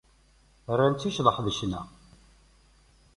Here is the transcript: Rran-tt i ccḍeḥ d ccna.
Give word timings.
Rran-tt 0.77 1.07
i 1.09 1.11
ccḍeḥ 1.11 1.37
d 1.45 1.47
ccna. 1.57 1.81